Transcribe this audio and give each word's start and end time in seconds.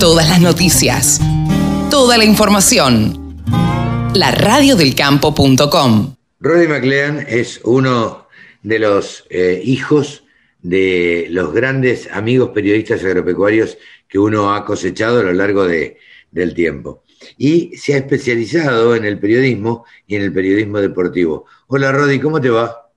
Todas 0.00 0.28
las 0.28 0.40
noticias. 0.40 1.20
Toda 1.90 2.18
la 2.18 2.24
información. 2.24 3.34
La 4.14 4.30
radiodelcampo.com. 4.30 6.14
Roddy 6.38 6.68
McLean 6.68 7.26
es 7.28 7.60
uno 7.64 8.28
de 8.62 8.78
los 8.78 9.26
eh, 9.28 9.60
hijos 9.64 10.22
de 10.62 11.26
los 11.30 11.52
grandes 11.52 12.08
amigos 12.12 12.50
periodistas 12.50 13.02
agropecuarios 13.02 13.76
que 14.08 14.20
uno 14.20 14.54
ha 14.54 14.64
cosechado 14.64 15.18
a 15.18 15.24
lo 15.24 15.32
largo 15.32 15.66
de, 15.66 15.98
del 16.30 16.54
tiempo. 16.54 17.02
Y 17.36 17.76
se 17.76 17.94
ha 17.94 17.96
especializado 17.96 18.94
en 18.94 19.04
el 19.04 19.18
periodismo 19.18 19.84
y 20.06 20.14
en 20.14 20.22
el 20.22 20.32
periodismo 20.32 20.78
deportivo. 20.78 21.46
Hola 21.66 21.90
Roddy, 21.90 22.20
¿cómo 22.20 22.40
te 22.40 22.50
va? 22.50 22.88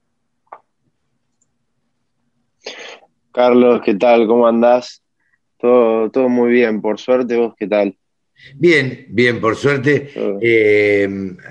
Carlos, 3.32 3.80
¿qué 3.84 3.94
tal? 3.94 4.28
¿Cómo 4.28 4.46
andás? 4.46 5.01
Todo, 5.62 6.10
todo 6.10 6.28
muy 6.28 6.50
bien, 6.50 6.82
por 6.82 6.98
suerte, 6.98 7.36
¿vos 7.36 7.54
qué 7.56 7.68
tal? 7.68 7.96
Bien, 8.56 9.06
bien, 9.10 9.40
por 9.40 9.54
suerte, 9.54 10.10
eh, 10.40 11.08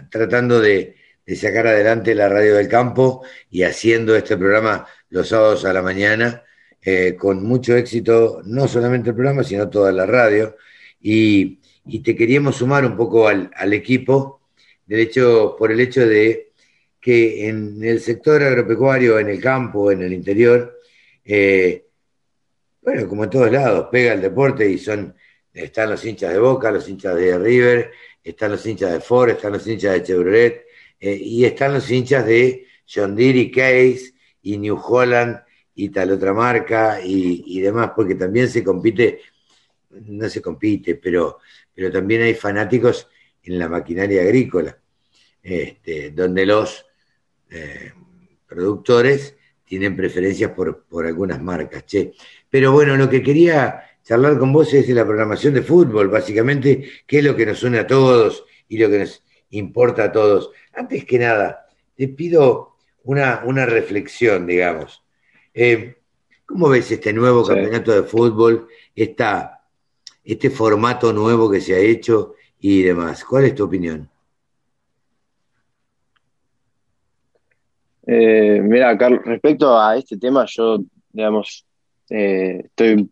tratando 0.10 0.60
de, 0.60 0.98
sacar 1.34 1.68
adelante 1.68 2.14
la 2.14 2.28
radio 2.28 2.56
del 2.56 2.68
campo 2.68 3.24
y 3.50 3.64
haciendo 3.64 4.14
este 4.14 4.36
programa 4.36 4.86
los 5.08 5.30
sábados 5.30 5.64
a 5.64 5.72
la 5.72 5.82
mañana, 5.82 6.44
eh, 6.82 7.16
con 7.18 7.42
mucho 7.42 7.74
éxito, 7.78 8.42
no 8.44 8.68
solamente 8.68 9.12
el 9.12 9.16
programa, 9.16 9.46
sino 9.46 9.70
toda 9.70 9.94
la 9.94 10.06
radio. 10.06 10.58
Y, 11.00 11.62
te 12.04 12.14
queríamos 12.14 12.58
sumar 12.58 12.84
un 12.84 12.98
poco 12.98 13.30
al, 13.30 13.74
equipo, 13.74 14.42
del 14.86 15.00
hecho, 15.00 15.56
por 15.58 15.72
el 15.72 15.80
hecho 15.80 16.06
de 16.06 16.52
que 17.00 17.48
en 17.48 17.82
el 17.82 18.02
sector 18.02 18.44
agropecuario, 18.44 19.20
en 19.20 19.30
el 19.30 19.40
campo, 19.40 19.90
en 19.90 20.02
el 20.02 20.12
interior, 20.12 20.78
eh, 21.24 21.86
bueno, 22.82 23.08
como 23.08 23.24
en 23.24 23.30
todos 23.30 23.52
lados, 23.52 23.88
pega 23.92 24.14
el 24.14 24.22
deporte 24.22 24.68
y 24.70 24.78
son, 24.78 25.16
están 25.54 25.90
los 25.90 26.04
hinchas 26.04 26.34
de 26.34 26.40
Boca, 26.40 26.72
los 26.72 26.88
hinchas 26.90 27.16
de 27.16 27.38
River, 27.38 27.92
están 28.24 28.52
los 28.52 28.66
hinchas 28.66 28.92
de 28.92 29.00
Ford, 29.00 29.30
están 29.30 29.54
los 29.54 29.66
hinchas 29.68 29.94
de 29.94 30.04
Chevrolet, 30.04 30.66
eh, 31.00 31.16
y 31.16 31.46
están 31.46 31.74
los 31.74 31.90
hinchas 31.90 32.26
de 32.26 32.66
John 32.92 33.16
Deere 33.16 33.40
y 33.40 33.52
Case 33.52 34.14
y 34.42 34.58
New 34.58 34.80
Holland 34.84 35.42
y 35.76 35.90
tal 35.90 36.12
otra 36.12 36.34
marca 36.34 37.00
y, 37.04 37.60
demás, 37.62 37.92
porque 37.96 38.16
también 38.16 38.50
se 38.50 38.64
compite, 38.64 39.22
no 39.90 40.28
se 40.28 40.42
compite, 40.42 40.96
pero, 40.96 41.40
pero 41.74 41.92
también 41.92 42.24
hay 42.24 42.34
fanáticos 42.34 43.08
en 43.44 43.58
la 43.58 43.70
maquinaria 43.70 44.22
agrícola, 44.22 44.78
este, 45.42 46.12
donde 46.12 46.46
los 46.46 46.86
eh, 47.50 47.94
productores 48.48 49.36
tienen 49.72 49.96
preferencias 49.96 50.52
por, 50.52 50.84
por 50.84 51.06
algunas 51.06 51.42
marcas, 51.42 51.86
che. 51.86 52.12
Pero 52.50 52.74
bueno, 52.74 52.98
lo 52.98 53.10
que 53.10 53.24
quería 53.24 53.82
charlar 54.04 54.38
con 54.38 54.52
vos 54.52 54.74
es 54.74 54.86
de 54.86 54.94
la 54.94 55.06
programación 55.06 55.54
de 55.54 55.62
fútbol, 55.62 56.10
básicamente, 56.10 56.90
qué 57.08 57.20
es 57.20 57.24
lo 57.24 57.38
que 57.38 57.46
nos 57.46 57.64
une 57.64 57.80
a 57.80 57.88
todos 57.88 58.44
y 58.68 58.78
lo 58.78 58.90
que 58.90 59.00
nos 59.00 59.24
importa 59.52 60.04
a 60.04 60.12
todos. 60.12 60.52
Antes 60.74 61.06
que 61.06 61.18
nada, 61.18 61.68
te 61.96 62.10
pido 62.10 62.76
una, 63.06 63.44
una 63.46 63.66
reflexión, 63.66 64.46
digamos. 64.46 65.06
Eh, 65.54 65.96
¿Cómo 66.46 66.68
ves 66.68 66.92
este 66.92 67.14
nuevo 67.14 67.48
campeonato 67.48 67.94
de 67.94 68.04
fútbol, 68.04 68.68
esta, 68.94 69.64
este 70.22 70.50
formato 70.50 71.14
nuevo 71.14 71.50
que 71.50 71.62
se 71.62 71.76
ha 71.76 71.80
hecho 71.80 72.36
y 72.60 72.82
demás? 72.82 73.24
¿Cuál 73.24 73.46
es 73.46 73.56
tu 73.56 73.64
opinión? 73.64 74.11
Eh, 78.14 78.60
mira, 78.62 78.98
Carlos, 78.98 79.22
respecto 79.24 79.80
a 79.80 79.96
este 79.96 80.18
tema, 80.18 80.46
yo, 80.46 80.80
digamos, 81.14 81.66
eh, 82.10 82.64
estoy, 82.66 83.10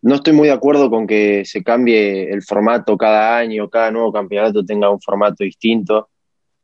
no 0.00 0.14
estoy 0.14 0.32
muy 0.32 0.48
de 0.48 0.54
acuerdo 0.54 0.88
con 0.88 1.06
que 1.06 1.44
se 1.44 1.62
cambie 1.62 2.32
el 2.32 2.42
formato 2.42 2.96
cada 2.96 3.36
año, 3.36 3.68
cada 3.68 3.90
nuevo 3.90 4.10
campeonato 4.10 4.64
tenga 4.64 4.88
un 4.88 5.02
formato 5.02 5.44
distinto. 5.44 6.08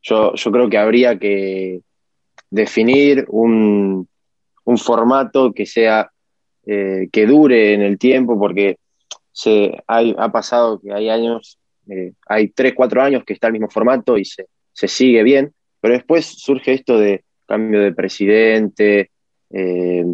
Yo, 0.01 0.35
yo 0.35 0.51
creo 0.51 0.71
que 0.71 0.79
habría 0.79 1.19
que 1.19 1.83
definir 2.49 3.27
un, 3.29 4.09
un 4.65 4.79
formato 4.79 5.53
que 5.53 5.67
sea, 5.67 6.11
eh, 6.65 7.11
que 7.13 7.27
dure 7.27 7.75
en 7.75 7.83
el 7.83 7.99
tiempo, 7.99 8.39
porque 8.39 8.79
se, 9.31 9.79
hay, 9.87 10.15
ha 10.17 10.33
pasado 10.33 10.81
que 10.81 10.91
hay 10.91 11.11
años, 11.11 11.59
hay 12.27 12.49
tres, 12.49 12.73
cuatro 12.75 13.03
años 13.03 13.25
que 13.27 13.35
está 13.35 13.49
el 13.49 13.53
mismo 13.53 13.69
formato 13.69 14.17
y 14.17 14.25
se, 14.25 14.47
se 14.73 14.89
sigue 14.89 15.23
bien, 15.23 15.53
pero 15.83 15.93
después 15.93 16.25
surge 16.25 16.73
esto 16.73 16.99
de 16.99 17.23
cambio 17.53 17.81
de 17.81 17.93
presidente, 17.93 19.11
eh, 19.51 20.07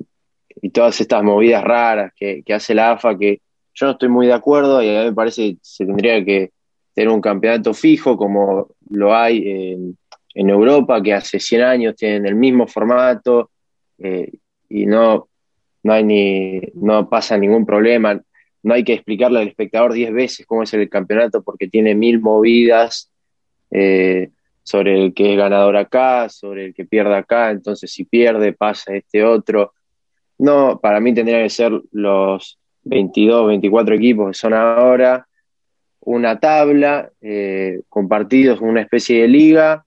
y 0.60 0.70
todas 0.70 1.00
estas 1.00 1.22
movidas 1.22 1.62
raras 1.62 2.12
que, 2.16 2.42
hace 2.52 2.74
la 2.74 2.90
AFA, 2.92 3.16
que 3.16 3.40
yo 3.74 3.86
no 3.86 3.92
estoy 3.92 4.08
muy 4.08 4.26
de 4.26 4.32
acuerdo 4.32 4.82
y 4.82 4.88
a 4.88 4.98
mí 4.98 5.04
me 5.06 5.12
parece 5.12 5.52
que 5.52 5.58
se 5.62 5.86
tendría 5.86 6.24
que 6.24 6.50
tener 6.94 7.10
un 7.10 7.20
campeonato 7.20 7.72
fijo 7.74 8.16
como 8.16 8.70
lo 8.90 9.14
hay 9.14 9.44
en, 9.46 9.96
Europa, 10.34 11.02
que 11.02 11.14
hace 11.14 11.40
100 11.40 11.62
años 11.62 11.96
tienen 11.96 12.24
el 12.26 12.36
mismo 12.36 12.66
formato 12.68 13.50
eh, 13.98 14.30
y 14.68 14.86
no, 14.86 15.28
no, 15.82 15.92
hay 15.92 16.04
ni, 16.04 16.60
no 16.74 17.08
pasa 17.08 17.36
ningún 17.36 17.66
problema. 17.66 18.20
No 18.62 18.74
hay 18.74 18.84
que 18.84 18.94
explicarle 18.94 19.40
al 19.40 19.48
espectador 19.48 19.92
10 19.92 20.12
veces 20.12 20.46
cómo 20.46 20.62
es 20.62 20.72
el 20.74 20.88
campeonato 20.88 21.42
porque 21.42 21.66
tiene 21.66 21.94
mil 21.96 22.20
movidas 22.20 23.10
eh, 23.72 24.30
sobre 24.68 25.02
el 25.02 25.14
que 25.14 25.32
es 25.32 25.38
ganador 25.38 25.78
acá, 25.78 26.28
sobre 26.28 26.66
el 26.66 26.74
que 26.74 26.84
pierde 26.84 27.14
acá, 27.16 27.50
entonces 27.50 27.90
si 27.90 28.04
pierde 28.04 28.52
pasa 28.52 28.94
este 28.94 29.24
otro. 29.24 29.72
No, 30.36 30.78
para 30.78 31.00
mí 31.00 31.14
tendrían 31.14 31.42
que 31.44 31.48
ser 31.48 31.72
los 31.90 32.58
22, 32.84 33.46
24 33.46 33.94
equipos 33.94 34.28
que 34.28 34.34
son 34.34 34.52
ahora, 34.52 35.26
una 36.00 36.38
tabla, 36.38 37.10
eh, 37.22 37.80
compartidos 37.88 38.60
una 38.60 38.82
especie 38.82 39.22
de 39.22 39.28
liga, 39.28 39.86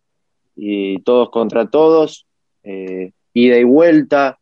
y 0.56 1.00
todos 1.04 1.30
contra 1.30 1.70
todos, 1.70 2.26
eh, 2.64 3.12
ida 3.34 3.58
y 3.60 3.64
vuelta. 3.64 4.40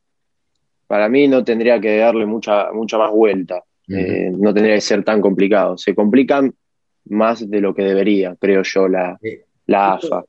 Para 0.88 1.09
mí 1.09 1.27
no 1.27 1.44
tendría 1.44 1.81
que 1.81 1.97
darle 1.97 2.25
mucha, 2.25 2.71
mucha 2.71 2.97
más 2.97 3.11
vuelta, 3.11 3.61
eh, 3.89 4.31
no 4.31 4.53
tendría 4.53 4.75
que 4.75 4.81
ser 4.81 5.03
tan 5.03 5.19
complicado. 5.19 5.77
Se 5.77 5.94
complican 5.94 6.53
más 7.09 7.50
de 7.50 7.59
lo 7.59 7.75
que 7.75 7.83
debería, 7.83 8.38
creo 8.39 8.63
yo, 8.63 8.88
la, 8.88 9.19
la 9.69 9.94
AFA. 9.94 10.24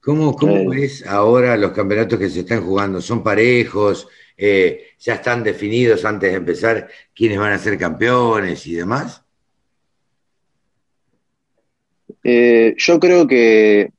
¿Cómo, 0.00 0.34
cómo 0.36 0.68
ves 0.68 1.06
ahora 1.06 1.56
los 1.56 1.72
campeonatos 1.72 2.18
que 2.18 2.28
se 2.28 2.40
están 2.40 2.62
jugando? 2.62 3.00
¿Son 3.00 3.22
parejos? 3.22 4.06
Eh, 4.36 4.88
ya 4.98 5.14
están 5.14 5.42
definidos 5.42 6.04
antes 6.04 6.30
de 6.30 6.36
empezar 6.36 6.88
quiénes 7.14 7.38
van 7.38 7.52
a 7.52 7.58
ser 7.58 7.78
campeones 7.78 8.66
y 8.66 8.74
demás? 8.74 9.22
Eh, 12.22 12.74
yo 12.76 13.00
creo 13.00 13.26
que 13.26 13.90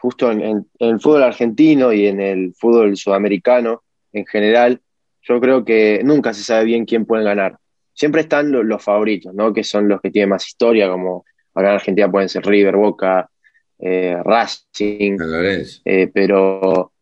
justo 0.00 0.30
en, 0.30 0.66
el 0.78 1.00
fútbol 1.00 1.22
argentino 1.22 1.92
y 1.92 2.06
en 2.06 2.20
el 2.20 2.54
fútbol 2.54 2.96
sudamericano 2.96 3.82
en 4.12 4.26
general, 4.26 4.80
yo 5.22 5.40
creo 5.40 5.64
que 5.64 6.00
nunca 6.04 6.32
se 6.32 6.42
sabe 6.42 6.64
bien 6.64 6.84
quién 6.84 7.06
puede 7.06 7.24
ganar. 7.24 7.58
Siempre 7.92 8.22
están 8.22 8.52
los, 8.52 8.82
favoritos, 8.82 9.34
¿no? 9.34 9.52
Que 9.52 9.64
son 9.64 9.88
los 9.88 10.00
que 10.00 10.10
tienen 10.10 10.30
más 10.30 10.46
historia, 10.46 10.88
como 10.88 11.24
acá 11.54 11.68
en 11.68 11.74
Argentina 11.74 12.10
pueden 12.10 12.28
ser 12.28 12.44
River, 12.44 12.76
Boca, 12.76 13.28
eh, 13.78 14.16
Racing, 14.24 15.18
pero 16.12 16.92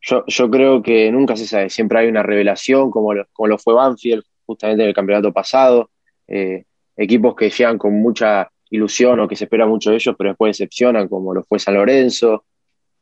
yo, 0.00 0.24
yo 0.26 0.50
creo 0.50 0.82
que 0.82 1.10
nunca 1.10 1.36
se 1.36 1.46
sabe, 1.46 1.70
siempre 1.70 2.00
hay 2.00 2.08
una 2.08 2.22
revelación, 2.22 2.90
como 2.90 3.14
lo, 3.14 3.26
como 3.32 3.48
lo 3.48 3.58
fue 3.58 3.74
Banfield 3.74 4.24
justamente 4.46 4.82
en 4.82 4.88
el 4.88 4.94
campeonato 4.94 5.32
pasado, 5.32 5.90
eh, 6.26 6.64
equipos 6.96 7.34
que 7.34 7.50
llegan 7.50 7.76
con 7.76 7.92
mucha 7.94 8.50
ilusión 8.70 9.20
o 9.20 9.28
que 9.28 9.36
se 9.36 9.44
espera 9.44 9.66
mucho 9.66 9.90
de 9.90 9.96
ellos, 9.96 10.14
pero 10.16 10.30
después 10.30 10.56
decepcionan, 10.56 11.08
como 11.08 11.34
lo 11.34 11.42
fue 11.44 11.58
San 11.58 11.74
Lorenzo. 11.74 12.44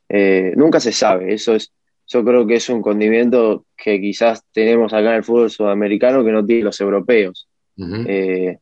Eh, 0.09 0.53
nunca 0.57 0.81
se 0.81 0.93
sabe, 0.93 1.33
eso 1.33 1.55
es, 1.55 1.73
yo 2.07 2.25
creo 2.25 2.47
que 2.47 2.57
es 2.57 2.69
un 2.69 2.83
condimento 2.83 3.65
que 3.77 4.01
quizás 4.01 4.45
tenemos 4.53 4.93
acá 4.93 5.11
en 5.11 5.17
el 5.17 5.25
fútbol 5.25 5.51
sudamericano 5.51 6.25
que 6.25 6.33
no 6.33 6.45
tienen 6.45 6.65
los 6.65 6.81
europeos, 6.81 7.49
eh, 7.79 8.59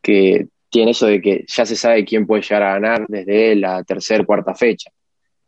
que 0.00 0.48
tiene 0.72 0.92
eso 0.92 1.06
de 1.06 1.20
que 1.20 1.44
ya 1.46 1.66
se 1.66 1.76
sabe 1.76 2.02
quién 2.02 2.26
puede 2.26 2.40
llegar 2.40 2.62
a 2.62 2.72
ganar 2.72 3.04
desde 3.06 3.54
la 3.56 3.84
tercera, 3.84 4.24
cuarta 4.24 4.54
fecha. 4.54 4.90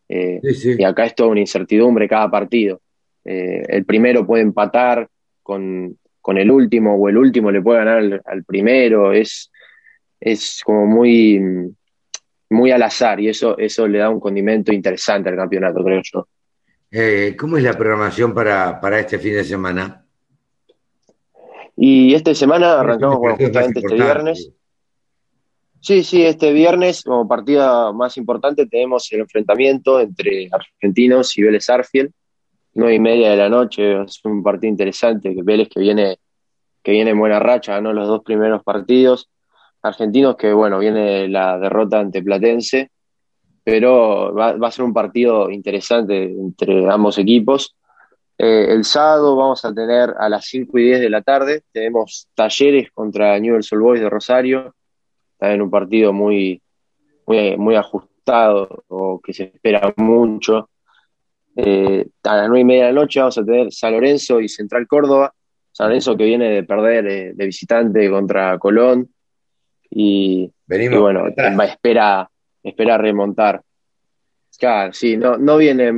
Eh, 0.06 0.38
y 0.78 0.84
acá 0.84 1.06
es 1.06 1.14
toda 1.14 1.30
una 1.30 1.40
incertidumbre 1.40 2.06
cada 2.06 2.30
partido. 2.30 2.82
Eh, 3.24 3.62
el 3.68 3.86
primero 3.86 4.26
puede 4.26 4.42
empatar 4.42 5.08
con, 5.42 5.96
el 6.26 6.50
último 6.50 6.96
o 6.96 7.08
el 7.08 7.16
último 7.16 7.50
le 7.50 7.62
puede 7.62 7.78
ganar 7.78 8.22
al, 8.26 8.44
primero. 8.44 9.14
Es, 9.14 9.50
es 10.20 10.60
como 10.62 10.84
muy, 10.84 11.40
muy 12.50 12.70
al 12.70 12.82
azar 12.82 13.18
y 13.18 13.30
eso, 13.30 13.56
eso 13.56 13.88
le 13.88 14.00
da 14.00 14.10
un 14.10 14.20
condimento 14.20 14.74
interesante 14.74 15.30
al 15.30 15.36
campeonato, 15.36 15.82
creo 15.82 16.02
yo. 16.04 16.28
Eh, 16.90 17.34
¿Cómo 17.34 17.56
es 17.56 17.62
la 17.62 17.72
programación 17.72 18.34
para, 18.34 18.78
este 19.00 19.18
fin 19.18 19.32
de 19.32 19.44
semana? 19.44 20.04
Y 21.76 22.14
esta 22.14 22.34
semana 22.34 22.78
arrancamos 22.78 23.20
justamente 23.38 23.80
este 23.80 23.94
viernes. 23.94 24.52
Sí, 25.84 26.02
sí, 26.02 26.24
este 26.24 26.50
viernes, 26.54 27.02
como 27.02 27.28
partida 27.28 27.92
más 27.92 28.16
importante, 28.16 28.64
tenemos 28.64 29.12
el 29.12 29.20
enfrentamiento 29.20 30.00
entre 30.00 30.48
argentinos 30.50 31.36
y 31.36 31.42
Vélez 31.42 31.68
Arfiel, 31.68 32.10
nueve 32.72 32.94
y 32.94 33.00
media 33.00 33.32
de 33.32 33.36
la 33.36 33.50
noche, 33.50 34.02
es 34.02 34.18
un 34.24 34.42
partido 34.42 34.70
interesante, 34.70 35.34
que 35.34 35.42
Vélez 35.42 35.68
que 35.68 35.80
viene, 35.80 36.16
que 36.82 36.92
viene 36.92 37.10
en 37.10 37.18
buena 37.18 37.38
racha, 37.38 37.72
ganó 37.74 37.92
los 37.92 38.08
dos 38.08 38.22
primeros 38.22 38.62
partidos, 38.64 39.28
Argentinos 39.82 40.36
que, 40.36 40.54
bueno, 40.54 40.78
viene 40.78 41.28
la 41.28 41.58
derrota 41.58 42.00
ante 42.00 42.22
Platense, 42.22 42.90
pero 43.62 44.32
va, 44.34 44.52
a 44.52 44.70
ser 44.70 44.86
un 44.86 44.94
partido 44.94 45.50
interesante 45.50 46.32
entre 46.32 46.90
ambos 46.90 47.18
equipos. 47.18 47.76
Eh, 48.38 48.68
el 48.70 48.84
sábado 48.84 49.36
vamos 49.36 49.62
a 49.66 49.74
tener 49.74 50.14
a 50.18 50.30
las 50.30 50.46
5 50.46 50.78
y 50.78 50.84
10 50.84 51.00
de 51.00 51.10
la 51.10 51.20
tarde, 51.20 51.62
tenemos 51.72 52.26
talleres 52.34 52.90
contra 52.90 53.38
Newell's 53.38 53.70
Old 53.70 53.82
Boys 53.82 54.00
de 54.00 54.08
Rosario, 54.08 54.74
también 55.44 55.62
un 55.62 55.70
partido 55.70 56.12
muy, 56.12 56.62
muy, 57.26 57.56
muy 57.56 57.74
ajustado 57.74 58.84
o 58.88 59.20
que 59.20 59.32
se 59.34 59.44
espera 59.44 59.92
mucho. 59.96 60.70
Eh, 61.56 62.06
a 62.22 62.36
las 62.36 62.48
9 62.48 62.60
y 62.60 62.64
media 62.64 62.86
de 62.86 62.92
la 62.92 63.00
noche 63.00 63.20
vamos 63.20 63.36
a 63.38 63.44
tener 63.44 63.72
San 63.72 63.92
Lorenzo 63.92 64.40
y 64.40 64.48
Central 64.48 64.86
Córdoba. 64.86 65.32
San 65.70 65.88
Lorenzo 65.88 66.16
que 66.16 66.24
viene 66.24 66.48
de 66.50 66.62
perder 66.62 67.06
eh, 67.06 67.32
de 67.34 67.46
visitante 67.46 68.08
contra 68.08 68.58
Colón 68.58 69.08
y, 69.90 70.50
bueno, 70.66 71.26
espera, 71.28 72.28
espera 72.62 72.98
remontar. 72.98 73.62
Claro, 74.58 74.92
sí, 74.92 75.16
no, 75.16 75.36
no 75.36 75.58
viene 75.58 75.92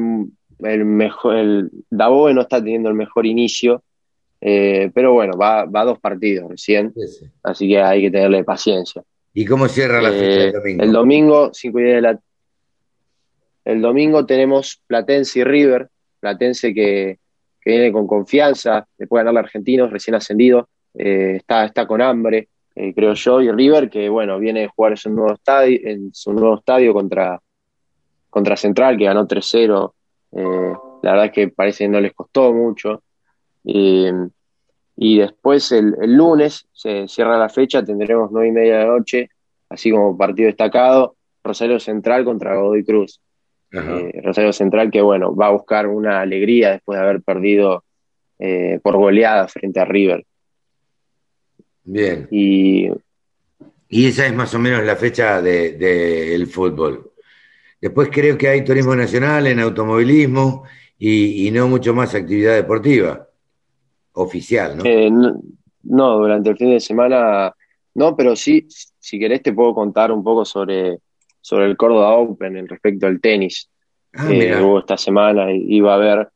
el 0.59 0.85
mejor, 0.85 1.37
el 1.37 1.71
Davoe 1.89 2.35
no 2.35 2.43
está 2.43 2.59
teniendo 2.59 2.89
el 2.89 2.95
mejor 2.95 3.27
inicio, 3.27 3.83
eh, 4.41 4.91
pero 4.95 5.13
bueno, 5.13 5.39
va, 5.39 5.65
va 5.67 5.83
a 5.83 5.85
dos 5.85 5.99
partidos 6.01 6.51
recién, 6.51 6.93
así 7.43 7.69
que 7.69 7.81
hay 7.81 8.03
que 8.03 8.11
tenerle 8.11 8.45
paciencia. 8.45 9.03
¿Y 9.39 9.45
cómo 9.45 9.69
cierra 9.69 10.01
la 10.01 10.13
fecha 10.13 10.45
del 10.45 10.53
domingo? 10.53 10.83
El 10.83 10.93
domingo, 10.93 11.51
5 11.53 11.81
y 11.81 11.83
de 11.83 12.01
la 12.01 12.19
el 13.67 13.83
domingo 13.83 14.25
tenemos 14.25 14.81
Platense 14.87 15.41
y 15.41 15.45
River, 15.45 15.91
Platense 16.21 16.73
que, 16.73 17.19
viene 17.63 17.93
con 17.93 18.07
confianza, 18.07 18.87
después 18.97 19.21
de 19.21 19.25
ganar 19.27 19.43
a 19.43 19.47
Argentinos, 19.47 19.91
recién 19.91 20.15
ascendido, 20.15 20.71
eh, 20.95 21.35
está, 21.37 21.67
está 21.67 21.87
con 21.87 22.01
hambre, 22.01 22.49
eh, 22.75 22.95
creo 22.95 23.13
yo, 23.13 23.43
y 23.43 23.51
River 23.51 23.91
que 23.91 24.09
bueno, 24.09 24.39
viene 24.39 24.65
a 24.65 24.69
jugar 24.69 24.93
en 24.93 24.97
su 24.97 25.11
nuevo 25.11 25.35
estadio, 25.35 25.81
en 25.83 26.15
su 26.15 26.33
nuevo 26.33 26.57
estadio 26.57 26.95
contra, 26.95 27.39
contra 28.31 28.57
Central, 28.57 28.97
que 28.97 29.05
ganó 29.05 29.27
3-0. 29.27 29.93
Eh, 30.33 30.73
la 31.03 31.11
verdad 31.11 31.27
es 31.27 31.33
que 31.33 31.49
parece 31.49 31.85
que 31.85 31.89
no 31.89 32.01
les 32.01 32.15
costó 32.15 32.55
mucho. 32.55 33.03
y 33.65 34.07
después 34.97 35.73
el, 35.73 35.95
el, 36.01 36.15
lunes 36.15 36.67
se 36.73 37.07
cierra 37.07 37.39
la 37.39 37.49
fecha, 37.49 37.85
tendremos 37.85 38.31
nueve 38.33 38.49
y 38.49 38.53
media 38.53 38.79
de 38.79 38.85
la 38.85 38.91
noche, 38.91 39.31
así 39.69 39.91
como 39.91 40.17
partido 40.17 40.47
destacado, 40.47 41.17
Rosario 41.45 41.79
Central 41.79 42.25
contra 42.25 42.57
Godoy 42.57 42.85
Cruz. 42.85 43.21
Eh, 43.73 44.21
Rosario 44.23 44.53
Central 44.53 44.91
que 44.91 45.03
bueno, 45.03 45.35
va 45.35 45.49
a 45.49 45.51
buscar 45.51 45.87
una 45.87 46.21
alegría 46.21 46.73
después 46.73 46.99
de 46.99 47.05
haber 47.05 47.21
perdido 47.21 47.85
eh, 48.39 48.81
por 48.83 48.97
goleada 48.97 49.49
frente 49.49 49.81
a 49.81 49.85
River. 49.85 50.25
Bien. 51.85 52.27
Y, 52.31 52.89
y 53.89 54.07
esa 54.07 54.27
es 54.27 54.35
más 54.35 54.55
o 54.55 54.59
menos 54.59 54.85
la 54.85 54.97
fecha 54.97 55.43
del 55.43 55.79
de, 55.79 56.49
fútbol. 56.51 57.13
Después 57.81 58.09
creo 58.11 58.39
que 58.39 58.49
hay 58.49 58.65
turismo 58.65 58.97
nacional 58.97 59.47
en 59.47 59.61
automovilismo 59.61 60.65
y, 60.99 61.51
no 61.53 61.69
mucho 61.69 61.93
más 61.93 62.15
actividad 62.15 62.55
deportiva 62.55 63.29
oficial, 64.17 64.79
eh, 64.85 65.11
¿no? 65.11 65.41
¿no? 65.83 66.19
durante 66.19 66.51
el 66.51 66.57
fin 66.57 66.71
de 66.71 66.81
semana 66.81 67.55
no, 67.95 68.15
pero 68.15 68.37
sí, 68.37 68.67
si 68.69 69.19
querés 69.19 69.43
te 69.43 69.53
puedo 69.53 69.75
contar 69.75 70.13
un 70.13 70.23
poco 70.23 70.45
sobre 70.45 70.99
sobre 71.41 71.67
el 71.67 71.77
Córdoba 71.77 72.17
Open 72.17 72.57
en 72.57 72.67
respecto 72.67 73.07
al 73.07 73.21
tenis. 73.21 73.71
Ah, 74.13 74.29
eh, 74.33 74.61
hubo 74.61 74.81
esta 74.81 74.97
semana 74.97 75.53
iba 75.53 75.93
a 75.93 75.95
haber. 75.95 76.29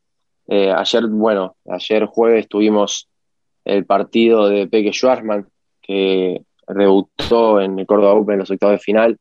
Eh, 0.47 0.71
ayer, 0.71 1.07
bueno, 1.09 1.57
ayer 1.69 2.07
jueves 2.07 2.47
tuvimos 2.49 3.09
el 3.65 3.85
partido 3.87 4.49
de 4.49 4.69
Peque 4.69 4.93
Schwarzman, 4.93 5.49
que 5.83 6.43
debutó 6.69 7.61
en 7.61 7.81
el 7.81 7.87
Córdoba 7.87 8.15
Open 8.15 8.35
en 8.35 8.39
los 8.41 8.51
octavos 8.53 8.75
de 8.75 8.79
final. 8.79 9.19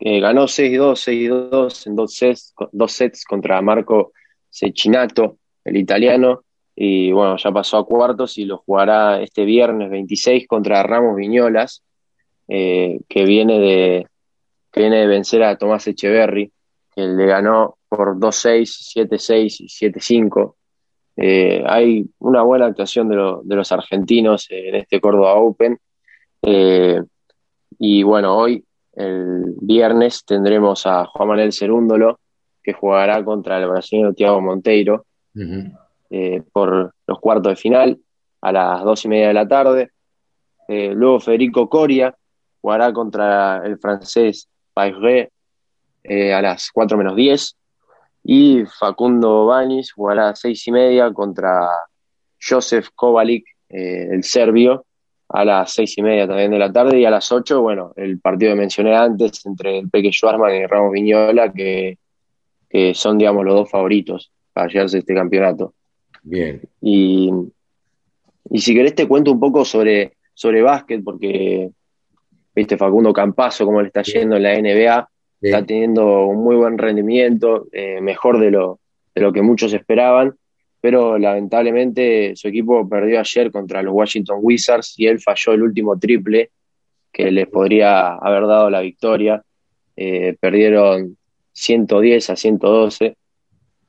ganó 0.00 0.48
6-2, 0.48 0.96
6-2 0.96 1.86
en 1.86 1.94
dos 1.94 2.14
sets, 2.14 2.54
dos 2.72 2.90
sets 2.90 3.24
contra 3.24 3.62
Marco 3.62 4.12
Cecchinato, 4.50 5.38
el 5.64 5.76
italiano. 5.76 6.42
Y 6.82 7.12
bueno, 7.12 7.36
ya 7.36 7.52
pasó 7.52 7.76
a 7.76 7.84
cuartos 7.84 8.38
y 8.38 8.46
lo 8.46 8.56
jugará 8.56 9.20
este 9.20 9.44
viernes 9.44 9.90
26 9.90 10.48
contra 10.48 10.82
Ramos 10.82 11.14
Viñolas, 11.14 11.82
eh, 12.48 13.00
que 13.06 13.26
viene 13.26 13.58
de, 13.58 14.06
que 14.72 14.80
viene 14.80 15.00
de 15.00 15.06
vencer 15.06 15.42
a 15.42 15.58
Tomás 15.58 15.86
Echeverry, 15.86 16.50
que 16.96 17.02
le 17.02 17.26
ganó 17.26 17.76
por 17.86 18.18
2-6, 18.18 18.96
7-6 18.96 19.56
y 19.60 19.66
7-5. 19.66 20.54
Eh, 21.18 21.62
hay 21.66 22.06
una 22.18 22.40
buena 22.44 22.64
actuación 22.64 23.10
de, 23.10 23.16
de, 23.44 23.56
los 23.56 23.70
argentinos 23.72 24.46
en 24.48 24.76
este 24.76 25.02
Córdoba 25.02 25.34
Open. 25.34 25.78
Eh, 26.40 27.02
y 27.78 28.02
bueno, 28.04 28.38
hoy, 28.38 28.64
el 28.94 29.54
viernes, 29.60 30.24
tendremos 30.24 30.86
a 30.86 31.04
Juan 31.04 31.28
Manuel 31.28 31.52
Cerúndolo, 31.52 32.20
que 32.62 32.72
jugará 32.72 33.22
contra 33.22 33.58
el 33.58 33.68
brasileño 33.68 34.14
Thiago 34.14 34.40
Monteiro 34.40 35.04
eh, 36.10 36.42
por 36.52 36.94
los 37.06 37.20
cuartos 37.20 37.52
de 37.52 37.56
final 37.56 37.98
a 38.40 38.52
las 38.52 38.84
dos 38.84 39.04
y 39.04 39.08
media 39.08 39.28
de 39.28 39.34
la 39.34 39.48
tarde. 39.48 39.90
luego 40.68 41.20
Federico 41.20 41.68
Coria 41.68 42.14
jugará 42.60 42.92
contra 42.92 43.64
el 43.64 43.78
francés 43.78 44.48
eh, 46.02 46.32
a 46.32 46.40
las 46.40 46.70
4 46.72 46.96
menos 46.96 47.14
10 47.16 47.56
y 48.24 48.64
Facundo 48.78 49.46
Banis 49.46 49.92
jugará 49.92 50.22
a 50.22 50.26
las 50.30 50.40
6 50.40 50.68
y 50.68 50.72
media 50.72 51.12
contra 51.12 51.68
Josef 52.40 52.88
Kovalik, 52.94 53.44
eh, 53.68 54.08
el 54.10 54.24
serbio, 54.24 54.86
a 55.28 55.44
las 55.44 55.72
6 55.72 55.98
y 55.98 56.02
media 56.02 56.26
también 56.26 56.50
de 56.50 56.58
la 56.58 56.72
tarde 56.72 56.98
y 56.98 57.04
a 57.04 57.10
las 57.10 57.30
8, 57.30 57.60
bueno, 57.60 57.92
el 57.96 58.18
partido 58.20 58.52
que 58.52 58.58
mencioné 58.58 58.96
antes 58.96 59.44
entre 59.46 59.78
el 59.78 59.90
Peque 59.90 60.10
Schwarzman 60.10 60.54
y 60.54 60.66
Ramos 60.66 60.92
Viñola, 60.92 61.52
que, 61.52 61.98
son, 62.94 63.18
digamos, 63.18 63.44
los 63.44 63.54
dos 63.54 63.70
favoritos 63.70 64.32
para 64.52 64.68
llevarse 64.68 64.98
este 64.98 65.14
campeonato. 65.14 65.74
Bien. 66.22 66.60
Y, 66.80 67.30
y 68.50 68.60
si 68.60 68.74
querés 68.74 68.94
te 68.94 69.08
cuento 69.08 69.32
un 69.32 69.40
poco 69.40 69.64
sobre, 69.64 70.14
sobre 70.34 70.62
básquet, 70.62 71.02
porque 71.02 71.70
viste 72.54 72.76
Facundo 72.76 73.12
Campazo, 73.12 73.64
cómo 73.64 73.80
le 73.80 73.88
está 73.88 74.02
yendo 74.02 74.36
en 74.36 74.42
la 74.42 74.60
NBA, 74.60 75.08
está 75.40 75.64
teniendo 75.64 76.26
un 76.26 76.42
muy 76.42 76.56
buen 76.56 76.76
rendimiento, 76.76 77.66
eh, 77.72 78.00
mejor 78.00 78.38
de 78.38 78.50
lo, 78.50 78.80
de 79.14 79.22
lo 79.22 79.32
que 79.32 79.42
muchos 79.42 79.72
esperaban, 79.72 80.34
pero 80.80 81.18
lamentablemente 81.18 82.34
su 82.36 82.48
equipo 82.48 82.88
perdió 82.88 83.20
ayer 83.20 83.50
contra 83.50 83.82
los 83.82 83.94
Washington 83.94 84.38
Wizards 84.40 84.94
y 84.96 85.06
él 85.06 85.20
falló 85.20 85.52
el 85.52 85.62
último 85.62 85.98
triple 85.98 86.50
que 87.12 87.30
les 87.30 87.48
podría 87.48 88.14
haber 88.14 88.46
dado 88.46 88.70
la 88.70 88.80
victoria. 88.80 89.42
Eh, 89.96 90.36
perdieron 90.40 91.16
110 91.52 92.30
a 92.30 92.36
112, 92.36 93.16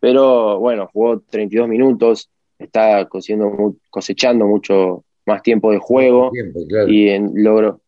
pero 0.01 0.59
bueno, 0.59 0.89
jugó 0.91 1.19
32 1.19 1.69
minutos, 1.69 2.29
está 2.57 3.07
cosechando 3.07 4.47
mucho 4.47 5.05
más 5.27 5.43
tiempo 5.43 5.71
de 5.71 5.77
juego 5.77 6.31
y 6.87 7.09
en, 7.09 7.31
logró, 7.35 7.81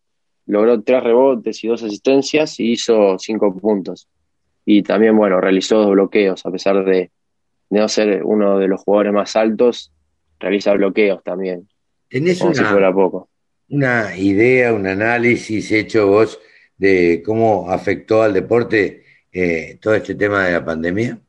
logró 0.45 0.81
tres 0.83 1.03
rebotes 1.03 1.63
y 1.63 1.67
dos 1.67 1.81
asistencias 1.81 2.59
y 2.59 2.73
hizo 2.73 3.17
cinco 3.17 3.57
puntos. 3.57 4.07
Y 4.63 4.83
también, 4.83 5.17
bueno, 5.17 5.41
realizó 5.41 5.79
dos 5.79 5.91
bloqueos, 5.91 6.45
a 6.45 6.51
pesar 6.51 6.85
de, 6.85 7.09
no 7.71 7.89
ser 7.89 8.23
uno 8.23 8.59
de 8.59 8.67
los 8.67 8.81
jugadores 8.81 9.11
más 9.11 9.35
altos, 9.35 9.91
realiza 10.39 10.73
bloqueos 10.73 11.23
también. 11.23 11.67
¿Tenés 12.07 12.39
una, 12.41 12.53
si 12.53 12.63
fuera 12.63 12.93
poco. 12.93 13.27
una 13.69 14.15
idea, 14.15 14.71
un 14.71 14.85
análisis 14.85 15.71
hecho 15.71 16.07
vos 16.07 16.39
de 16.77 17.23
cómo 17.25 17.71
afectó 17.71 18.21
al 18.21 18.33
deporte 18.33 19.03
eh, 19.31 19.79
todo 19.81 19.95
este 19.95 20.13
tema 20.13 20.45
de 20.45 20.53
la 20.53 20.63
pandemia? 20.63 21.19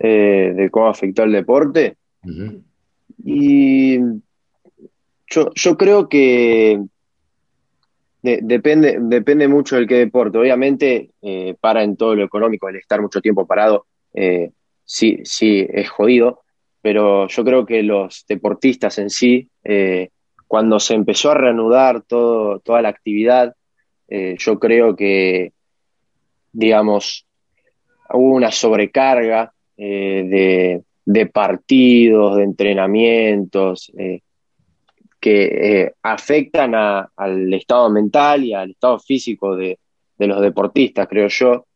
Eh, 0.00 0.52
de 0.54 0.70
cómo 0.70 0.88
afectó 0.88 1.24
al 1.24 1.32
deporte. 1.32 1.96
Y 3.24 3.98
yo, 5.26 5.50
yo 5.54 5.76
creo 5.76 6.08
que 6.08 6.80
depende, 8.22 8.98
depende 9.00 9.48
mucho 9.48 9.76
del 9.76 9.88
qué 9.88 9.96
deporte. 9.96 10.38
Obviamente, 10.38 11.10
eh, 11.20 11.56
para 11.60 11.82
en 11.82 11.96
todo 11.96 12.14
lo 12.14 12.24
económico, 12.24 12.68
el 12.68 12.76
estar 12.76 13.00
mucho 13.00 13.20
tiempo 13.20 13.46
parado, 13.46 13.86
eh, 14.14 14.52
sí, 14.84 15.18
sí, 15.24 15.66
es 15.68 15.88
jodido, 15.90 16.42
pero 16.80 17.26
yo 17.26 17.44
creo 17.44 17.66
que 17.66 17.82
los 17.82 18.24
deportistas 18.28 18.98
en 18.98 19.10
sí, 19.10 19.48
eh, 19.64 20.10
cuando 20.46 20.78
se 20.78 20.94
empezó 20.94 21.32
a 21.32 21.34
reanudar 21.34 22.02
todo, 22.02 22.60
toda 22.60 22.82
la 22.82 22.88
actividad, 22.88 23.54
yo 24.10 24.58
creo 24.58 24.96
que, 24.96 25.52
digamos, 26.50 27.26
hubo 28.08 28.34
una 28.34 28.50
sobrecarga 28.50 29.52
de, 29.78 30.82
de, 31.04 31.26
partidos, 31.26 32.36
de 32.36 32.42
entrenamientos, 32.42 33.90
que 35.20 35.82
eh, 35.82 35.94
afectan 36.02 36.74
al 36.74 37.52
estado 37.52 37.90
mental 37.90 38.44
y 38.44 38.54
al 38.54 38.70
estado 38.70 38.98
físico 38.98 39.56
de, 39.56 39.78
los 40.18 40.40
deportistas, 40.40 41.06
creo 41.08 41.28
yo. 41.28 41.66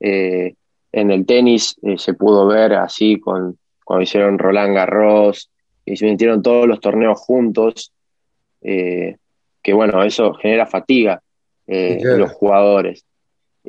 Eh, 0.00 0.54
en 0.92 1.10
el 1.10 1.26
tenis 1.26 1.76
eh, 1.82 1.98
se 1.98 2.14
pudo 2.14 2.46
ver 2.46 2.74
así 2.74 3.20
con 3.20 3.58
cuando 3.84 4.02
hicieron 4.02 4.38
Roland 4.38 4.74
Garros 4.74 5.50
y 5.84 5.96
se 5.96 6.06
metieron 6.06 6.42
todos 6.42 6.66
los 6.66 6.80
torneos 6.80 7.18
juntos. 7.18 7.92
eh, 8.62 9.16
que 9.62 9.74
bueno, 9.74 10.02
eso 10.02 10.32
genera 10.34 10.66
fatiga 10.66 11.22
en 11.66 12.18
los 12.18 12.32
jugadores. 12.32 13.04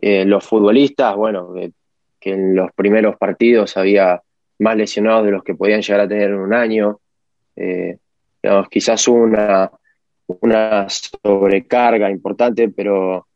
los 0.01 0.45
futbolistas, 0.45 1.15
bueno, 1.17 1.53
que 2.21 2.31
en 2.31 2.55
los 2.55 2.71
primeros 2.73 3.17
partidos 3.17 3.75
había 3.75 4.21
más 4.59 4.77
lesionados 4.77 5.25
de 5.25 5.31
los 5.31 5.43
que 5.43 5.55
podían 5.55 5.81
llegar 5.81 6.01
a 6.01 6.07
tener 6.07 6.29
en 6.29 6.39
un 6.39 6.53
año. 6.53 6.99
digamos, 7.55 8.69
quizás 8.69 9.07
una, 9.07 9.69
una 10.39 10.87
sobrecarga 10.89 12.09
importante, 12.09 12.69
pero 12.69 13.27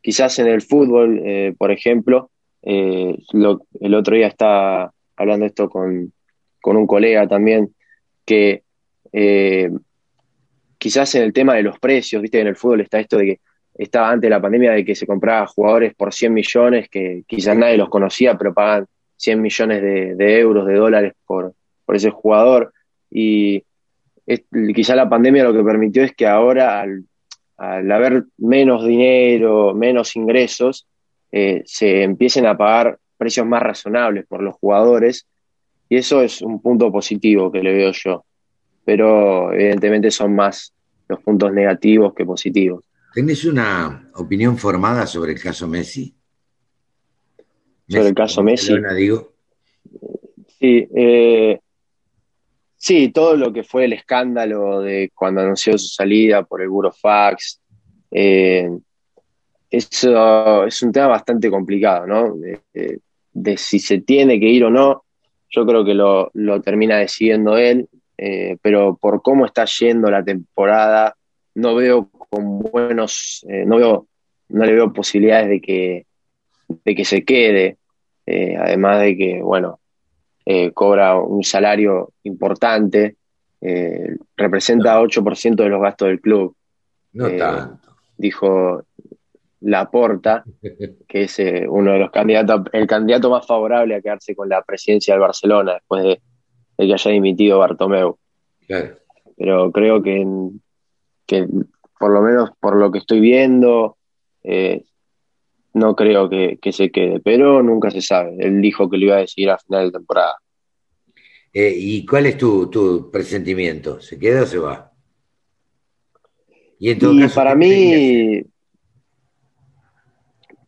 quizás 0.00 0.38
en 0.38 0.48
el 0.48 0.62
fútbol, 0.62 1.20
eh, 1.24 1.54
por 1.56 1.70
ejemplo, 1.70 2.30
eh, 2.62 3.16
el 3.80 3.94
otro 3.94 4.16
día 4.16 4.28
estaba 4.28 4.92
hablando 5.16 5.46
esto 5.46 5.68
con, 5.68 6.12
un 6.64 6.86
colega 6.86 7.26
también, 7.26 7.74
que 8.26 8.62
eh, 9.12 9.70
quizás 10.76 11.14
en 11.14 11.22
el 11.22 11.32
tema 11.32 11.54
de 11.54 11.62
los 11.62 11.78
precios, 11.78 12.20
viste, 12.20 12.40
en 12.40 12.48
el 12.48 12.56
fútbol 12.56 12.82
está 12.82 13.00
esto 13.00 13.16
de 13.16 13.24
que 13.24 13.40
estaba 13.78 14.10
antes 14.10 14.22
de 14.22 14.30
la 14.30 14.42
pandemia 14.42 14.72
de 14.72 14.84
que 14.84 14.96
se 14.96 15.06
compraba 15.06 15.46
jugadores 15.46 15.94
por 15.94 16.12
100 16.12 16.34
millones, 16.34 16.88
que 16.88 17.22
quizás 17.26 17.56
nadie 17.56 17.76
los 17.76 17.88
conocía, 17.88 18.36
pero 18.36 18.52
pagan 18.52 18.86
100 19.16 19.40
millones 19.40 19.82
de, 19.82 20.40
euros, 20.40 20.66
de 20.66 20.74
dólares 20.74 21.12
por, 21.24 21.54
por 21.86 21.96
ese 21.96 22.10
jugador. 22.10 22.72
Y 23.08 23.62
quizá 24.74 24.96
la 24.96 25.08
pandemia 25.08 25.44
lo 25.44 25.54
que 25.54 25.62
permitió 25.62 26.02
es 26.02 26.12
que 26.12 26.26
ahora, 26.26 26.80
al, 26.80 27.92
haber 27.92 28.24
menos 28.36 28.84
dinero, 28.84 29.74
menos 29.74 30.16
ingresos, 30.16 30.86
eh, 31.30 31.62
se 31.64 32.02
empiecen 32.02 32.46
a 32.46 32.56
pagar 32.56 32.98
precios 33.16 33.46
más 33.46 33.62
razonables 33.62 34.26
por 34.26 34.42
los 34.42 34.56
jugadores 34.56 35.26
y 35.88 35.96
eso 35.96 36.22
es 36.22 36.42
un 36.42 36.60
punto 36.60 36.90
positivo 36.90 37.50
que 37.50 37.62
le 37.62 37.72
veo 37.72 37.92
yo. 37.92 38.24
Pero 38.84 39.52
evidentemente 39.52 40.10
son 40.10 40.34
más 40.34 40.72
los 41.08 41.20
puntos 41.20 41.52
negativos 41.52 42.12
que 42.14 42.24
positivos. 42.24 42.87
¿Tenés 43.14 43.44
una 43.44 44.10
opinión 44.14 44.56
formada 44.58 45.06
sobre 45.06 45.32
el 45.32 45.42
caso 45.42 45.66
Messi? 45.66 46.14
Sobre 47.88 48.08
el 48.08 48.14
caso 48.14 48.42
Messi. 48.42 48.74
digo. 48.96 49.32
Sí, 50.58 50.88
eh, 50.94 51.60
Sí, 52.80 53.10
todo 53.10 53.36
lo 53.36 53.52
que 53.52 53.64
fue 53.64 53.86
el 53.86 53.92
escándalo 53.92 54.80
de 54.80 55.10
cuando 55.12 55.40
anunció 55.40 55.76
su 55.76 55.88
salida 55.88 56.44
por 56.44 56.62
el 56.62 56.68
Burofax. 56.68 57.60
Eh, 58.12 58.70
eso 59.68 60.64
es 60.64 60.82
un 60.82 60.92
tema 60.92 61.08
bastante 61.08 61.50
complicado, 61.50 62.06
¿no? 62.06 62.36
De, 62.36 63.56
si 63.56 63.80
se 63.80 64.00
tiene 64.00 64.38
que 64.38 64.46
ir 64.46 64.64
o 64.64 64.70
no. 64.70 65.04
Yo 65.50 65.66
creo 65.66 65.84
que 65.84 65.94
lo, 65.94 66.30
termina 66.62 66.98
decidiendo 66.98 67.56
él, 67.58 67.88
eh, 68.16 68.56
pero 68.62 68.96
por 68.96 69.22
cómo 69.22 69.44
está 69.44 69.64
yendo 69.64 70.08
la 70.08 70.22
temporada, 70.22 71.16
no 71.56 71.74
veo 71.74 72.08
con 72.30 72.60
buenos, 72.60 73.44
eh, 73.48 73.64
no 73.66 73.76
veo, 73.76 74.08
no 74.48 74.64
le 74.64 74.72
veo 74.74 74.92
posibilidades 74.92 75.48
de 75.48 75.60
que, 75.60 76.06
de 76.84 76.94
que 76.94 77.04
se 77.04 77.24
quede. 77.24 77.78
además 78.26 79.00
de 79.00 79.16
que, 79.16 79.42
bueno, 79.42 79.80
eh, 80.50 80.72
cobra 80.72 81.14
un 81.20 81.44
salario 81.44 82.14
importante, 82.22 83.16
eh, 83.60 84.16
representa 84.34 84.98
8% 84.98 85.62
de 85.62 85.68
los 85.68 85.82
gastos 85.82 86.08
del 86.08 86.22
club. 86.22 86.56
No 87.12 87.26
eh, 87.26 87.36
tanto. 87.36 87.96
Dijo 88.16 88.82
Laporta, 89.60 90.42
que 91.06 91.24
es 91.24 91.38
uno 91.68 91.92
de 91.92 91.98
los 91.98 92.10
candidatos, 92.10 92.62
el 92.72 92.86
candidato 92.86 93.28
más 93.28 93.46
favorable 93.46 93.94
a 93.94 94.00
quedarse 94.00 94.34
con 94.34 94.48
la 94.48 94.62
presidencia 94.62 95.12
del 95.12 95.20
Barcelona 95.20 95.74
después 95.74 96.02
de, 96.02 96.22
que 96.78 96.94
haya 96.94 97.10
dimitido 97.10 97.58
Bartomeu. 97.58 98.16
Pero 99.36 99.70
creo 99.70 100.02
que, 100.02 100.26
que, 101.26 101.46
por 101.98 102.12
lo 102.12 102.22
menos 102.22 102.50
por 102.60 102.76
lo 102.76 102.90
que 102.90 102.98
estoy 102.98 103.20
viendo, 103.20 103.96
no 105.78 105.94
creo 105.94 106.28
que, 106.28 106.58
se 106.72 106.90
quede, 106.90 107.20
pero 107.20 107.62
nunca 107.62 107.90
se 107.90 108.02
sabe. 108.02 108.36
Él 108.38 108.60
dijo 108.60 108.90
que 108.90 108.98
lo 108.98 109.06
iba 109.06 109.16
a 109.16 109.20
decidir 109.20 109.50
a 109.50 109.58
final 109.58 109.86
de 109.86 109.98
temporada. 109.98 110.36
Eh, 111.52 111.74
¿Y 111.76 112.04
cuál 112.04 112.26
es 112.26 112.36
tu, 112.36 113.10
presentimiento? 113.10 114.00
¿Se 114.00 114.18
queda 114.18 114.42
o 114.42 114.46
se 114.46 114.58
va? 114.58 114.92
Y, 116.78 116.90
en 116.90 116.98
todo 116.98 117.14
para 117.34 117.54
mí, 117.54 118.42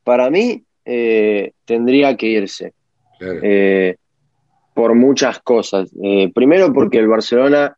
para 0.03 0.31
mí, 0.31 0.65
eh, 0.85 1.53
tendría 1.65 2.17
que 2.17 2.27
irse. 2.27 2.73
Eh, 3.21 3.97
por 4.75 4.95
muchas 4.95 5.41
cosas. 5.41 5.91
primero 6.35 6.73
porque 6.73 6.99
el 6.99 7.09
Barcelona 7.09 7.77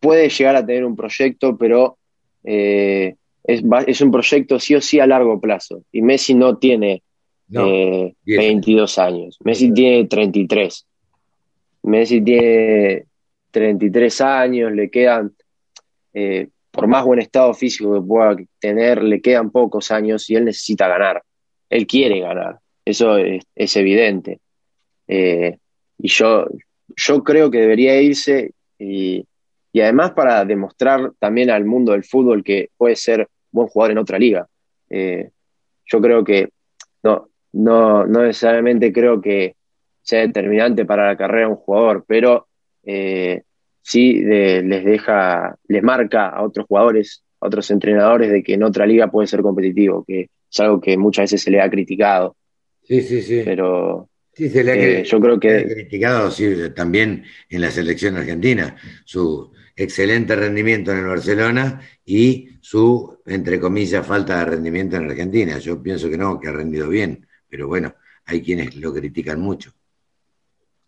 puede 0.00 0.28
llegar 0.28 0.56
a 0.56 0.66
tener 0.66 0.84
un 0.84 0.96
proyecto, 0.96 1.56
pero 1.56 1.97
es, 2.48 4.00
un 4.00 4.10
proyecto 4.10 4.58
sí 4.58 4.74
o 4.74 4.80
sí 4.80 5.00
a 5.00 5.06
largo 5.06 5.40
plazo. 5.40 5.82
Y 5.92 6.02
Messi 6.02 6.34
no 6.34 6.56
tiene 6.56 7.02
22 7.48 8.98
años, 8.98 9.38
Messi 9.44 9.72
tiene 9.72 10.06
33. 10.06 10.86
Messi 11.84 12.20
tiene 12.20 13.04
33 13.50 14.20
años, 14.20 14.72
le 14.72 14.90
quedan, 14.90 15.32
eh, 16.12 16.48
por 16.70 16.86
más 16.86 17.04
buen 17.04 17.20
estado 17.20 17.54
físico 17.54 17.94
que 17.94 18.06
pueda 18.06 18.36
tener, 18.58 19.02
le 19.02 19.20
quedan 19.20 19.50
pocos 19.50 19.90
años 19.90 20.28
y 20.30 20.36
él 20.36 20.44
necesita 20.44 20.88
ganar. 20.88 21.22
Él 21.70 21.86
quiere 21.86 22.20
ganar, 22.20 22.58
eso 22.84 23.16
es, 23.16 23.76
evidente. 23.76 24.40
Eh, 25.06 25.56
y 25.98 26.08
yo, 26.08 26.46
yo 26.96 27.24
creo 27.24 27.50
que 27.50 27.58
debería 27.58 28.00
irse 28.00 28.52
y, 28.78 29.24
y 29.78 29.80
además 29.80 30.10
para 30.10 30.44
demostrar 30.44 31.12
también 31.20 31.50
al 31.50 31.64
mundo 31.64 31.92
del 31.92 32.02
fútbol 32.02 32.42
que 32.42 32.70
puede 32.76 32.96
ser 32.96 33.28
buen 33.52 33.68
jugador 33.68 33.92
en 33.92 33.98
otra 33.98 34.18
liga. 34.18 34.48
Eh, 34.90 35.30
yo 35.86 36.00
creo 36.00 36.24
que 36.24 36.48
no, 37.04 37.28
no, 37.52 38.04
no 38.04 38.22
necesariamente 38.24 38.92
creo 38.92 39.20
que 39.20 39.54
sea 40.02 40.22
determinante 40.22 40.84
para 40.84 41.06
la 41.06 41.16
carrera 41.16 41.46
de 41.46 41.52
un 41.52 41.58
jugador, 41.58 42.04
pero 42.08 42.48
eh, 42.82 43.42
sí 43.80 44.14
les 44.14 44.84
deja, 44.84 45.56
les 45.68 45.84
marca 45.84 46.28
a 46.28 46.42
otros 46.42 46.66
jugadores, 46.66 47.22
a 47.40 47.46
otros 47.46 47.70
entrenadores 47.70 48.32
de 48.32 48.42
que 48.42 48.54
en 48.54 48.64
otra 48.64 48.84
liga 48.84 49.12
puede 49.12 49.28
ser 49.28 49.42
competitivo, 49.42 50.04
que 50.04 50.22
es 50.50 50.60
algo 50.60 50.80
que 50.80 50.96
muchas 50.96 51.22
veces 51.22 51.42
se 51.42 51.52
le 51.52 51.60
ha 51.60 51.70
criticado. 51.70 52.34
Sí, 52.82 53.00
sí, 53.02 53.22
sí. 53.22 53.42
Pero 53.44 54.08
sí, 54.32 54.48
se 54.48 54.64
le 54.64 54.72
ha, 54.72 54.74
eh, 54.74 55.04
yo 55.04 55.20
creo 55.20 55.38
que 55.38 55.66
criticado 55.66 56.30
también 56.74 57.22
en 57.48 57.60
la 57.60 57.70
selección 57.70 58.16
argentina, 58.16 58.74
su 59.04 59.52
excelente 59.82 60.34
rendimiento 60.34 60.92
en 60.92 60.98
el 60.98 61.06
Barcelona 61.06 61.80
y 62.04 62.48
su, 62.60 63.18
entre 63.26 63.60
comillas, 63.60 64.06
falta 64.06 64.38
de 64.38 64.44
rendimiento 64.44 64.96
en 64.96 65.10
Argentina. 65.10 65.58
Yo 65.58 65.82
pienso 65.82 66.10
que 66.10 66.18
no, 66.18 66.38
que 66.38 66.48
ha 66.48 66.52
rendido 66.52 66.88
bien, 66.88 67.26
pero 67.48 67.68
bueno, 67.68 67.94
hay 68.26 68.42
quienes 68.42 68.76
lo 68.76 68.92
critican 68.92 69.40
mucho. 69.40 69.72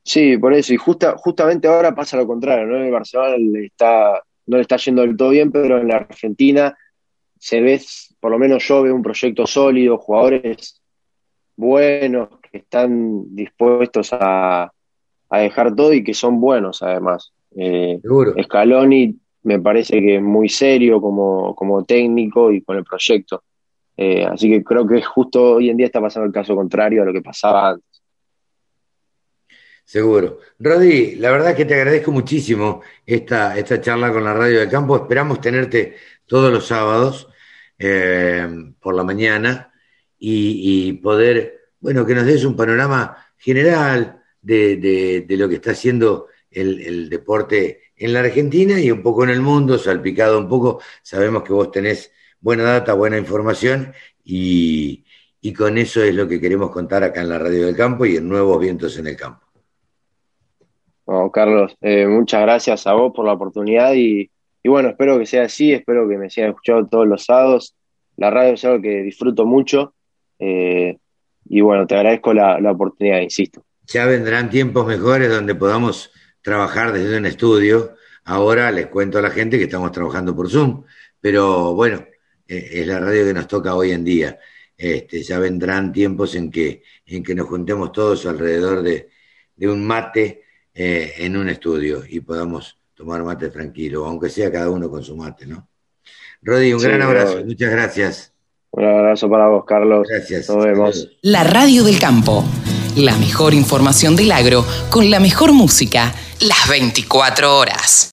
Sí, 0.02 0.36
por 0.38 0.54
eso. 0.54 0.74
Y 0.74 0.76
justa, 0.76 1.14
justamente 1.16 1.68
ahora 1.68 1.94
pasa 1.94 2.16
lo 2.16 2.26
contrario, 2.26 2.66
¿no? 2.66 2.76
El 2.76 2.90
Barcelona 2.90 3.36
le 3.38 3.66
está, 3.66 4.22
no 4.46 4.56
le 4.56 4.62
está 4.62 4.76
yendo 4.76 5.02
del 5.02 5.16
todo 5.16 5.30
bien, 5.30 5.52
pero 5.52 5.78
en 5.78 5.88
la 5.88 5.96
Argentina 5.96 6.76
se 7.38 7.60
ve, 7.60 7.80
por 8.18 8.30
lo 8.30 8.38
menos 8.38 8.66
yo 8.66 8.82
veo 8.82 8.94
un 8.94 9.02
proyecto 9.02 9.46
sólido, 9.46 9.98
jugadores 9.98 10.80
buenos 11.56 12.28
que 12.50 12.58
están 12.58 13.34
dispuestos 13.34 14.10
a, 14.12 14.72
dejar 15.30 15.74
todo 15.74 15.92
y 15.92 16.02
que 16.02 16.14
son 16.14 16.40
buenos 16.40 16.82
además. 16.82 17.32
Eh, 17.56 18.00
Scaloni 18.42 19.18
me 19.42 19.58
parece 19.60 20.00
que 20.00 20.16
es 20.16 20.22
muy 20.22 20.48
serio 20.48 21.00
como, 21.00 21.54
como 21.54 21.84
técnico 21.84 22.52
y 22.52 22.62
con 22.62 22.76
el 22.76 22.84
proyecto. 22.84 23.42
Eh, 23.96 24.24
así 24.24 24.48
que 24.48 24.64
creo 24.64 24.86
que 24.86 25.02
justo 25.02 25.54
hoy 25.54 25.70
en 25.70 25.76
día 25.76 25.86
está 25.86 26.00
pasando 26.00 26.26
el 26.26 26.32
caso 26.32 26.54
contrario 26.54 27.02
a 27.02 27.06
lo 27.06 27.12
que 27.12 27.22
pasaba 27.22 27.70
antes. 27.70 28.02
Seguro. 29.84 30.38
Rodi, 30.58 31.16
la 31.16 31.32
verdad 31.32 31.50
es 31.50 31.56
que 31.56 31.64
te 31.64 31.74
agradezco 31.74 32.12
muchísimo 32.12 32.80
esta, 33.04 33.58
esta 33.58 33.80
charla 33.80 34.12
con 34.12 34.22
la 34.22 34.32
Radio 34.32 34.60
del 34.60 34.68
Campo. 34.68 34.94
Esperamos 34.96 35.40
tenerte 35.40 35.96
todos 36.26 36.52
los 36.52 36.66
sábados 36.66 37.26
eh, 37.76 38.46
por 38.78 38.94
la 38.94 39.02
mañana 39.02 39.72
y, 40.16 40.92
poder, 41.02 41.70
bueno, 41.80 42.06
que 42.06 42.14
nos 42.14 42.26
des 42.26 42.44
un 42.44 42.54
panorama 42.54 43.16
general 43.36 44.22
de, 44.40 45.26
lo 45.28 45.48
que 45.48 45.56
está 45.56 45.72
haciendo 45.72 46.26
el, 46.50 47.08
deporte 47.08 47.82
en 47.96 48.12
la 48.12 48.20
Argentina 48.20 48.80
y 48.80 48.90
un 48.90 49.02
poco 49.02 49.24
en 49.24 49.30
el 49.30 49.40
mundo, 49.40 49.78
salpicado 49.78 50.38
un 50.38 50.48
poco. 50.48 50.80
Sabemos 51.02 51.42
que 51.42 51.52
vos 51.52 51.70
tenés 51.70 52.12
buena 52.40 52.64
data, 52.64 52.94
buena 52.94 53.18
información 53.18 53.92
y, 54.24 55.04
y 55.40 55.52
con 55.52 55.78
eso 55.78 56.02
es 56.02 56.14
lo 56.14 56.26
que 56.28 56.40
queremos 56.40 56.70
contar 56.70 57.04
acá 57.04 57.20
en 57.20 57.28
la 57.28 57.38
Radio 57.38 57.66
del 57.66 57.76
Campo 57.76 58.06
y 58.06 58.16
en 58.16 58.28
Nuevos 58.28 58.60
Vientos 58.60 58.98
en 58.98 59.06
el 59.06 59.16
Campo. 59.16 59.50
Carlos, 61.32 61.76
eh, 61.80 62.06
muchas 62.06 62.42
gracias 62.42 62.86
a 62.86 62.92
vos 62.92 63.12
por 63.14 63.26
la 63.26 63.32
oportunidad 63.32 63.94
y, 63.94 64.30
bueno, 64.64 64.90
espero 64.90 65.18
que 65.18 65.26
sea 65.26 65.42
así, 65.42 65.72
espero 65.72 66.08
que 66.08 66.16
me 66.16 66.30
sigan 66.30 66.50
escuchando 66.50 66.88
todos 66.88 67.06
los 67.06 67.24
sábados. 67.24 67.74
La 68.16 68.30
radio 68.30 68.54
es 68.54 68.64
algo 68.64 68.82
que 68.82 69.02
disfruto 69.02 69.44
mucho 69.44 69.94
eh, 70.38 70.98
y 71.46 71.60
bueno, 71.62 71.86
te 71.86 71.96
agradezco 71.96 72.32
la, 72.32 72.58
oportunidad, 72.70 73.20
insisto. 73.20 73.64
Ya 73.86 74.06
vendrán 74.06 74.50
tiempos 74.50 74.86
mejores 74.86 75.30
donde 75.30 75.54
podamos 75.54 76.12
trabajar 76.42 76.92
desde 76.92 77.18
un 77.18 77.26
estudio, 77.26 77.94
Ahora 78.24 78.70
les 78.70 78.86
cuento 78.86 79.18
a 79.18 79.22
la 79.22 79.30
gente 79.30 79.58
que 79.58 79.64
estamos 79.64 79.90
trabajando 79.92 80.36
por 80.36 80.48
Zoom, 80.48 80.84
pero 81.20 81.74
bueno, 81.74 82.04
eh, 82.46 82.68
es 82.74 82.86
la 82.86 83.00
radio 83.00 83.24
que 83.24 83.34
nos 83.34 83.48
toca 83.48 83.74
hoy 83.74 83.90
en 83.90 84.04
día. 84.04 84.38
Este, 84.76 85.22
ya 85.22 85.38
vendrán 85.38 85.92
tiempos 85.92 86.36
en 86.36 86.50
que, 86.50 86.82
en 87.06 87.22
que 87.22 87.34
nos 87.34 87.48
juntemos 87.48 87.90
todos 87.90 88.24
alrededor 88.26 88.82
de, 88.82 89.08
un 89.62 89.84
mate 89.84 90.44
eh, 90.72 91.14
en 91.18 91.36
un 91.36 91.48
estudio 91.48 92.02
y 92.08 92.20
podamos 92.20 92.78
tomar 92.94 93.22
mate 93.24 93.50
tranquilo, 93.50 94.06
aunque 94.06 94.30
sea 94.30 94.50
cada 94.50 94.70
uno 94.70 94.88
con 94.88 95.02
su 95.02 95.16
mate, 95.16 95.46
¿no? 95.46 95.68
Rodi, 96.40 96.72
un 96.72 96.80
gran 96.80 97.02
abrazo, 97.02 97.44
muchas 97.44 97.70
gracias. 97.70 98.32
Un 98.70 98.84
abrazo 98.84 99.28
para 99.28 99.48
vos, 99.48 99.64
Carlos. 99.66 100.06
Gracias. 100.08 100.48
Nos 100.48 100.64
vemos. 100.64 101.08
La 101.22 101.42
Radio 101.42 101.82
del 101.82 101.98
Campo. 101.98 102.44
La 102.96 103.16
mejor 103.18 103.54
información 103.54 104.16
del 104.16 104.32
agro 104.32 104.64
con 104.88 105.10
la 105.10 105.20
mejor 105.20 105.52
música 105.52 106.14
las 106.40 106.68
24 106.68 107.58
horas. 107.58 108.08